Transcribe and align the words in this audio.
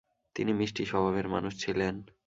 তিনি 0.35 0.51
মিষ্টি 0.53 0.83
স্বভাবের 0.85 1.27
মানুষ 1.29 1.53
ছিলেন। 1.63 1.95